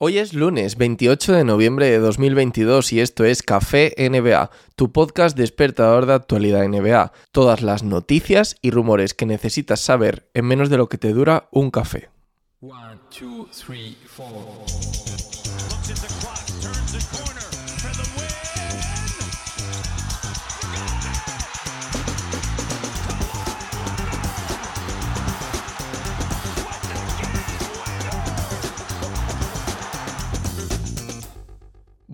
[0.00, 5.36] Hoy es lunes 28 de noviembre de 2022 y esto es Café NBA, tu podcast
[5.36, 7.10] despertador de actualidad NBA.
[7.32, 11.48] Todas las noticias y rumores que necesitas saber en menos de lo que te dura
[11.50, 12.10] un café.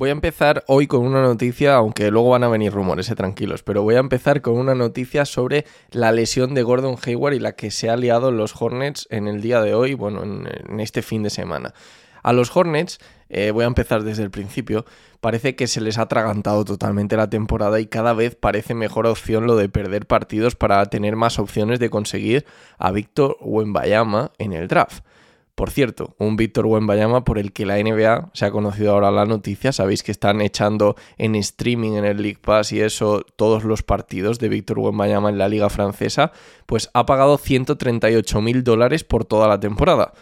[0.05, 3.63] Voy a empezar hoy con una noticia, aunque luego van a venir rumores, eh, tranquilos,
[3.63, 7.53] pero voy a empezar con una noticia sobre la lesión de Gordon Hayward y la
[7.53, 11.23] que se ha liado los Hornets en el día de hoy, bueno, en, este fin
[11.23, 11.73] de semana.
[12.23, 12.99] A los Hornets,
[13.31, 14.85] eh, voy a empezar desde el principio,
[15.23, 19.47] parece que se les ha atragantado totalmente la temporada y cada vez parece mejor opción
[19.47, 22.45] lo de perder partidos para tener más opciones de conseguir
[22.77, 25.03] a Víctor Wembayama en el draft.
[25.55, 29.25] Por cierto, un Víctor Wembayama por el que la NBA se ha conocido ahora la
[29.25, 29.71] noticia.
[29.71, 34.41] Sabéis que están echando en streaming en el League Pass y eso todos los partidos
[34.41, 36.33] de Víctor Wembayama en la Liga Francesa.
[36.67, 40.13] Pues ha pagado 138 mil dólares por toda la temporada.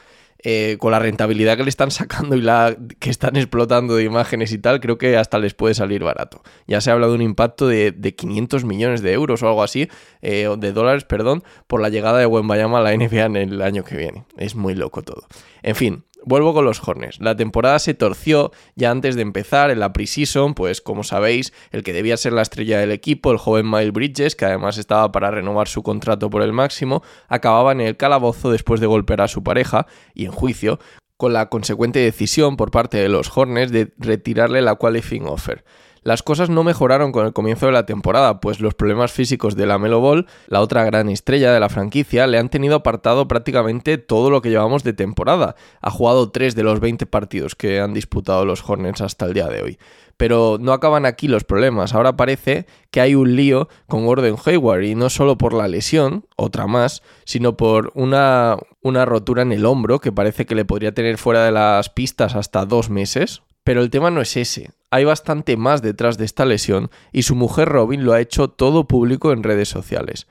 [0.45, 4.53] Eh, con la rentabilidad que le están sacando y la que están explotando de imágenes
[4.53, 6.43] y tal, creo que hasta les puede salir barato.
[6.67, 9.89] Ya se ha hablado de un impacto de, 500 millones de euros o algo así,
[10.21, 13.85] eh, de dólares, perdón, por la llegada de Wembayama a la NBA en el año
[13.85, 14.25] que viene.
[14.37, 15.27] Es muy loco todo.
[15.63, 17.21] En fin, Vuelvo con los Hornets.
[17.21, 21.83] La temporada se torció ya antes de empezar en la preseason, pues como sabéis, el
[21.83, 25.33] que debía ser la estrella del equipo, el joven Miles Bridges, que además estaba para
[25.33, 29.43] renovar su contrato por el máximo, acababa en el calabozo después de golpear a su
[29.43, 30.79] pareja y en juicio,
[31.17, 35.65] con la consecuente decisión por parte de los Hornets de retirarle la qualifying offer.
[36.05, 39.67] Las cosas no mejoraron con el comienzo de la temporada, pues los problemas físicos de
[39.67, 43.99] la Melo Ball, la otra gran estrella de la franquicia, le han tenido apartado prácticamente
[43.99, 45.55] todo lo que llevamos de temporada.
[45.81, 49.47] Ha jugado 3 de los 20 partidos que han disputado los Hornets hasta el día
[49.47, 49.79] de hoy.
[50.17, 51.95] Pero no acaban aquí los problemas.
[51.95, 56.27] Ahora parece que hay un lío con Gordon Hayward y no solo por la lesión,
[56.37, 60.93] otra más, sino por una, una rotura en el hombro que parece que le podría
[60.93, 63.43] tener fuera de las pistas hasta dos meses.
[63.63, 64.71] Pero el tema no es ese.
[64.93, 68.87] Hay bastante más detrás de esta lesión y su mujer Robin lo ha hecho todo
[68.87, 70.27] público en redes sociales.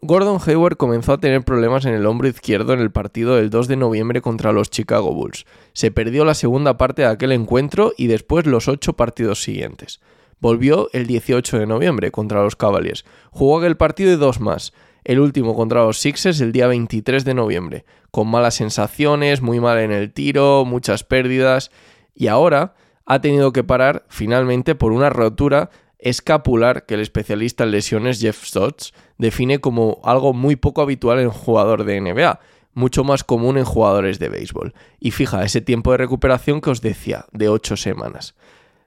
[0.00, 3.68] Gordon Hayward comenzó a tener problemas en el hombro izquierdo en el partido del 2
[3.68, 5.44] de noviembre contra los Chicago Bulls.
[5.74, 10.00] Se perdió la segunda parte de aquel encuentro y después los ocho partidos siguientes.
[10.40, 13.04] Volvió el 18 de noviembre contra los Cavaliers.
[13.30, 14.72] Jugó aquel partido y dos más.
[15.04, 19.78] El último contra los Sixers el día 23 de noviembre, con malas sensaciones, muy mal
[19.78, 21.70] en el tiro, muchas pérdidas
[22.14, 22.76] y ahora
[23.06, 28.44] ha tenido que parar finalmente por una rotura escapular que el especialista en lesiones Jeff
[28.44, 32.40] Stotts define como algo muy poco habitual en jugador de NBA,
[32.74, 34.74] mucho más común en jugadores de béisbol.
[35.00, 38.34] Y fija, ese tiempo de recuperación que os decía, de 8 semanas.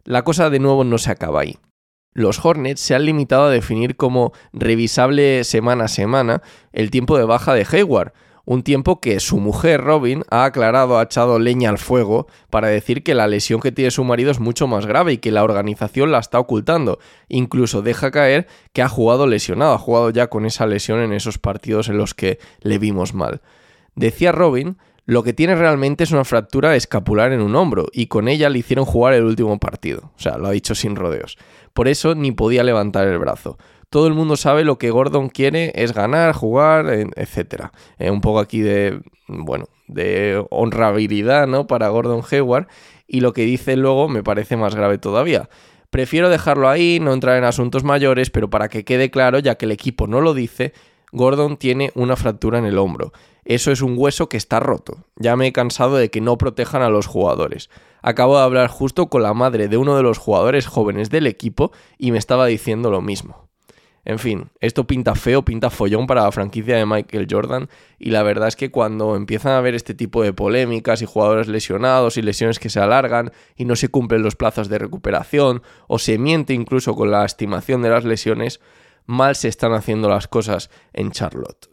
[0.04, 1.58] La cosa de nuevo no se acaba ahí.
[2.14, 6.42] Los Hornets se han limitado a definir como revisable semana a semana
[6.74, 8.14] el tiempo de baja de Hayward,
[8.50, 13.04] un tiempo que su mujer Robin ha aclarado, ha echado leña al fuego para decir
[13.04, 16.12] que la lesión que tiene su marido es mucho más grave y que la organización
[16.12, 16.98] la está ocultando.
[17.28, 21.38] Incluso deja caer que ha jugado lesionado, ha jugado ya con esa lesión en esos
[21.38, 23.42] partidos en los que le vimos mal.
[23.94, 28.28] Decía Robin lo que tiene realmente es una fractura escapular en un hombro y con
[28.28, 30.12] ella le hicieron jugar el último partido.
[30.16, 31.38] O sea, lo ha dicho sin rodeos.
[31.74, 35.72] Por eso ni podía levantar el brazo todo el mundo sabe lo que Gordon quiere
[35.76, 37.66] es ganar, jugar, etc.
[37.98, 41.68] Eh, un poco aquí de, bueno, de honrabilidad, ¿no?
[41.68, 42.68] Para Gordon Hayward.
[43.08, 45.50] Y lo que dice luego me parece más grave todavía.
[45.90, 49.66] Prefiero dejarlo ahí, no entrar en asuntos mayores, pero para que quede claro, ya que
[49.66, 50.74] el equipo no lo dice,
[51.12, 53.12] Gordon tiene una fractura en el hombro.
[53.44, 55.06] Eso es un hueso que está roto.
[55.16, 57.72] Ya me he cansado de que no protejan a los jugadores.
[58.04, 61.72] Acabo de hablar justo con la madre de uno de los jugadores jóvenes del equipo
[61.98, 63.49] y me estaba diciendo lo mismo.
[64.06, 68.24] En fin, esto pinta feo, pinta follón para la franquicia de Michael Jordan y la
[68.24, 72.22] verdad es que cuando empiezan a haber este tipo de polémicas y jugadores lesionados y
[72.22, 76.54] lesiones que se alargan y no se cumplen los plazos de recuperación o se miente
[76.54, 78.62] incluso con la estimación de las lesiones,
[79.06, 81.70] mal se están haciendo las cosas en Charlotte.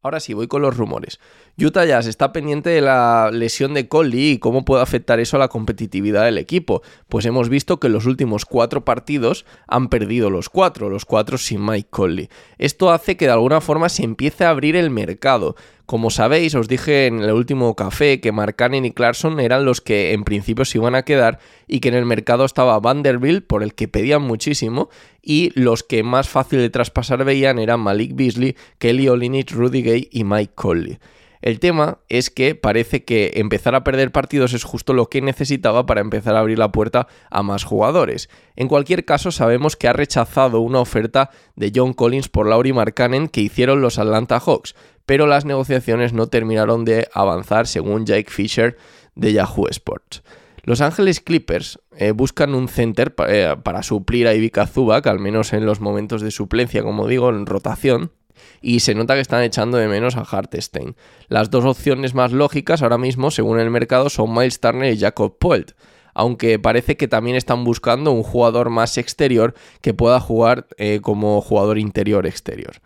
[0.00, 1.18] Ahora sí, voy con los rumores.
[1.58, 5.40] Utah Jazz está pendiente de la lesión de Conley y cómo puede afectar eso a
[5.40, 6.82] la competitividad del equipo.
[7.08, 11.36] Pues hemos visto que en los últimos cuatro partidos han perdido los cuatro, los cuatro
[11.36, 12.28] sin Mike Conley.
[12.58, 15.56] Esto hace que de alguna forma se empiece a abrir el mercado.
[15.88, 19.80] Como sabéis, os dije en el último café que Mark Cannon y Clarkson eran los
[19.80, 23.62] que en principio se iban a quedar y que en el mercado estaba Vanderbilt, por
[23.62, 24.90] el que pedían muchísimo,
[25.22, 30.08] y los que más fácil de traspasar veían eran Malik Beasley, Kelly Olynyk, Rudy Gay
[30.12, 30.98] y Mike Conley.
[31.40, 35.86] El tema es que parece que empezar a perder partidos es justo lo que necesitaba
[35.86, 38.28] para empezar a abrir la puerta a más jugadores.
[38.56, 43.28] En cualquier caso, sabemos que ha rechazado una oferta de John Collins por Laurie Markkanen
[43.28, 44.74] que hicieron los Atlanta Hawks,
[45.06, 48.76] pero las negociaciones no terminaron de avanzar según Jake Fisher
[49.14, 50.22] de Yahoo Sports.
[50.64, 55.54] Los Ángeles Clippers eh, buscan un center eh, para suplir a Ivica Zubac, al menos
[55.54, 58.12] en los momentos de suplencia, como digo, en rotación,
[58.60, 60.96] y se nota que están echando de menos a Hartstein.
[61.28, 65.38] Las dos opciones más lógicas ahora mismo, según el mercado, son Miles Turner y Jacob
[65.38, 65.72] Poelt,
[66.14, 71.40] aunque parece que también están buscando un jugador más exterior que pueda jugar eh, como
[71.40, 72.80] jugador interior-exterior.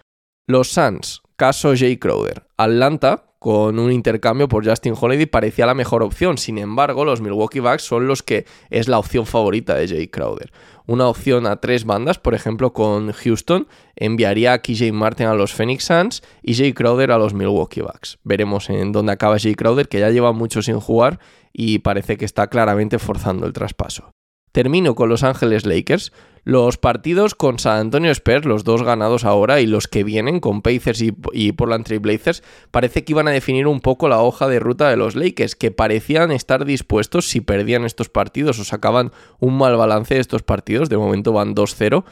[0.46, 2.46] Los Suns, caso Jay Crowder.
[2.56, 6.38] Atlanta, con un intercambio por Justin Holiday parecía la mejor opción.
[6.38, 10.52] Sin embargo, los Milwaukee Bucks son los que es la opción favorita de Jay Crowder.
[10.86, 15.52] Una opción a tres bandas, por ejemplo, con Houston, enviaría a KJ Martin a los
[15.52, 18.18] Phoenix Suns y Jay Crowder a los Milwaukee Bucks.
[18.24, 21.20] Veremos en dónde acaba Jay Crowder, que ya lleva mucho sin jugar
[21.52, 24.12] y parece que está claramente forzando el traspaso.
[24.52, 26.12] Termino con Los Ángeles Lakers.
[26.44, 30.60] Los partidos con San Antonio Spurs, los dos ganados ahora, y los que vienen con
[30.60, 34.58] Pacers y, Portland Trail Blazers, parece que iban a definir un poco la hoja de
[34.58, 39.56] ruta de los Lakers, que parecían estar dispuestos si perdían estos partidos o sacaban un
[39.56, 40.88] mal balance de estos partidos.
[40.88, 42.04] De momento van 2-0.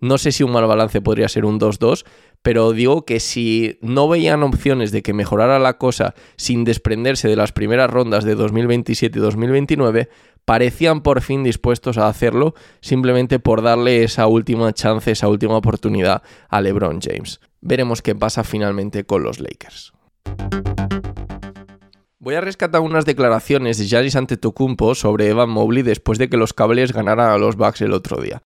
[0.00, 2.04] No sé si un mal balance podría ser un 2-2,
[2.42, 7.36] pero digo que si no veían opciones de que mejorara la cosa sin desprenderse de
[7.36, 10.08] las primeras rondas de 2027 y 2029,
[10.44, 16.22] parecían por fin dispuestos a hacerlo simplemente por darle esa última chance, esa última oportunidad
[16.48, 17.40] a LeBron James.
[17.60, 19.92] Veremos qué pasa finalmente con los Lakers.
[22.20, 26.52] Voy a rescatar unas declaraciones de Giannis Antetokounmpo sobre Evan Mobley después de que los
[26.52, 28.42] Cavaliers ganaran a los Bucks el otro día.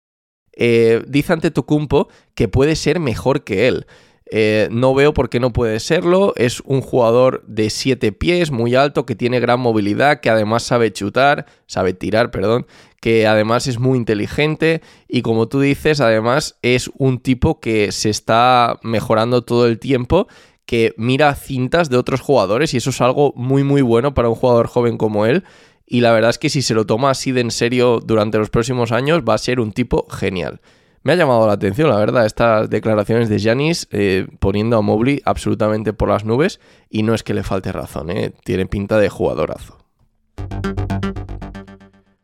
[0.54, 3.86] Eh, dice Antetokounmpo que puede ser mejor que él.
[4.32, 6.34] Eh, no veo por qué no puede serlo.
[6.36, 10.94] Es un jugador de 7 pies, muy alto, que tiene gran movilidad, que además sabe
[10.94, 12.68] chutar, sabe tirar, perdón,
[13.02, 18.10] que además es muy inteligente y como tú dices, además es un tipo que se
[18.10, 20.28] está mejorando todo el tiempo
[20.66, 24.36] que mira cintas de otros jugadores y eso es algo muy muy bueno para un
[24.36, 25.44] jugador joven como él
[25.90, 28.52] y la verdad es que si se lo toma así de en serio durante los
[28.52, 30.62] próximos años va a ser un tipo genial.
[31.02, 35.22] Me ha llamado la atención, la verdad, estas declaraciones de Janis eh, poniendo a Mobley
[35.26, 36.60] absolutamente por las nubes
[36.90, 39.78] y no es que le falte razón, eh, tiene pinta de jugadorazo.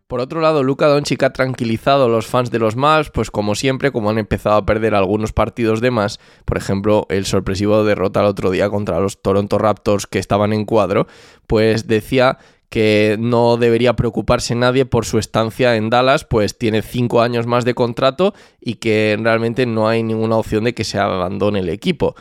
[0.08, 3.56] Por otro lado, Luka Doncic ha tranquilizado a los fans de los Mavs, pues como
[3.56, 8.20] siempre, como han empezado a perder algunos partidos de más, por ejemplo, el sorpresivo derrota
[8.20, 11.08] el otro día contra los Toronto Raptors que estaban en cuadro,
[11.48, 12.38] pues decía
[12.76, 17.64] que no debería preocuparse nadie por su estancia en Dallas, pues tiene cinco años más
[17.64, 22.16] de contrato y que realmente no hay ninguna opción de que se abandone el equipo.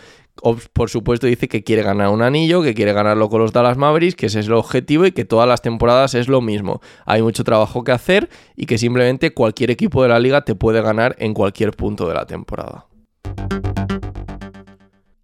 [0.73, 4.15] Por supuesto dice que quiere ganar un anillo, que quiere ganarlo con los Dallas Mavericks,
[4.15, 6.81] que ese es el objetivo y que todas las temporadas es lo mismo.
[7.05, 10.83] Hay mucho trabajo que hacer y que simplemente cualquier equipo de la liga te puede
[10.83, 12.87] ganar en cualquier punto de la temporada.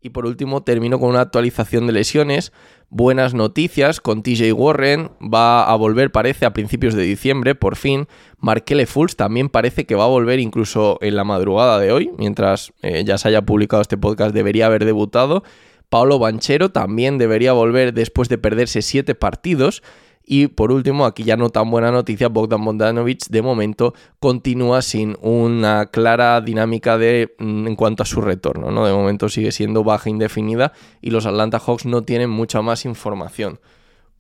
[0.03, 2.53] Y por último termino con una actualización de lesiones.
[2.89, 8.09] Buenas noticias con TJ Warren, va a volver parece a principios de diciembre, por fin.
[8.39, 12.73] Markele Fultz también parece que va a volver incluso en la madrugada de hoy, mientras
[12.83, 15.45] eh, ya se haya publicado este podcast debería haber debutado.
[15.91, 19.83] Paolo Banchero también debería volver después de perderse siete partidos.
[20.33, 25.17] Y por último, aquí ya no tan buena noticia, Bogdan Bogdanovic de momento continúa sin
[25.23, 28.71] una clara dinámica de, mm, en cuanto a su retorno.
[28.71, 28.87] ¿no?
[28.87, 33.59] De momento sigue siendo baja indefinida y los Atlanta Hawks no tienen mucha más información.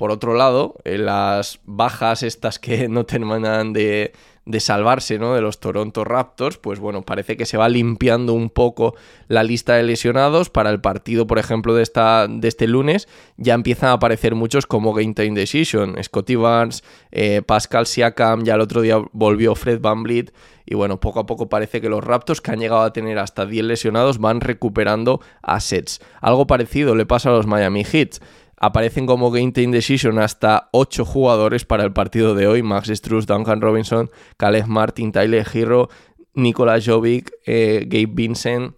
[0.00, 4.14] Por otro lado, eh, las bajas estas que no terminan de,
[4.47, 5.35] de salvarse ¿no?
[5.35, 8.95] de los Toronto Raptors, pues bueno, parece que se va limpiando un poco
[9.28, 10.49] la lista de lesionados.
[10.49, 14.64] Para el partido, por ejemplo, de, esta, de este lunes, ya empiezan a aparecer muchos
[14.64, 16.02] como Game Time Decision.
[16.02, 20.33] Scotty Barnes, eh, Pascal Siakam, ya el otro día volvió Fred Van Vliet.
[20.64, 23.45] Y bueno, poco a poco parece que los Raptors, que han llegado a tener hasta
[23.45, 26.00] 10 lesionados, van recuperando assets.
[26.23, 28.21] Algo parecido le pasa a los Miami Heat
[28.61, 32.62] aparecen como Game Time Decision hasta 8 jugadores para el partido de hoy.
[32.62, 35.88] Max Struz, Duncan Robinson, Caleb Martin, Tyler Hero,
[36.35, 38.75] Nicolas Jovic, eh, Gabe Vincent,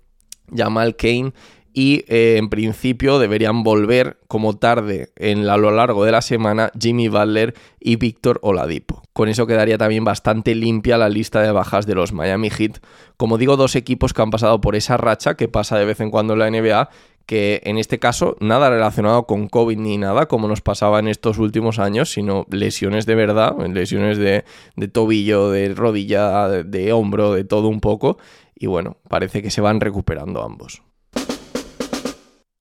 [0.54, 1.32] Jamal Kane
[1.74, 6.70] y eh, en principio deberían volver como tarde en a lo largo de la semana
[6.78, 9.02] Jimmy Butler y Víctor Oladipo.
[9.12, 12.78] Con eso quedaría también bastante limpia la lista de bajas de los Miami Heat.
[13.16, 16.10] Como digo, dos equipos que han pasado por esa racha que pasa de vez en
[16.10, 16.90] cuando en la NBA
[17.26, 21.38] que en este caso nada relacionado con COVID ni nada, como nos pasaba en estos
[21.38, 24.44] últimos años, sino lesiones de verdad, lesiones de,
[24.88, 28.18] tobillo, de rodilla, de, hombro, de todo un poco.
[28.54, 30.82] Y bueno, parece que se van recuperando ambos.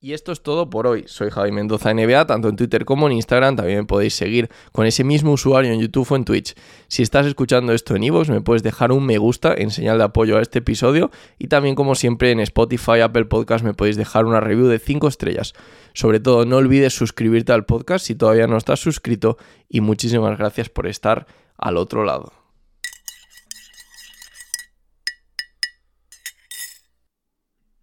[0.04, 1.04] Y esto es todo por hoy.
[1.06, 3.56] Soy Javi Mendoza NBA, tanto en Twitter como en Instagram.
[3.56, 6.56] También me podéis seguir con ese mismo usuario en YouTube o en Twitch.
[6.88, 10.06] Si estás escuchando esto en Ivox, me puedes dejar un me gusta en señal de
[10.06, 11.12] apoyo a este episodio.
[11.38, 15.08] Y también, como siempre, en Spotify, Apple Podcast, me podéis dejar una review de 5
[15.08, 15.54] estrellas.
[15.94, 19.38] Sobre todo, no olvides suscribirte al podcast si todavía no estás suscrito.
[19.70, 21.28] Y muchísimas gracias por estar
[21.58, 22.41] al otro lado.